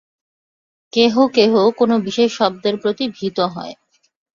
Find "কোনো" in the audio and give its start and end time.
1.77-1.95